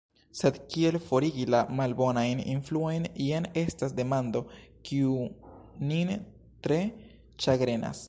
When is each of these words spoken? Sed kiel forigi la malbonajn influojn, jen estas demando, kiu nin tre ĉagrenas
Sed 0.37 0.55
kiel 0.73 0.95
forigi 1.09 1.45
la 1.55 1.59
malbonajn 1.79 2.41
influojn, 2.55 3.07
jen 3.27 3.47
estas 3.65 3.95
demando, 4.01 4.43
kiu 4.91 5.17
nin 5.95 6.15
tre 6.69 6.83
ĉagrenas 7.47 7.99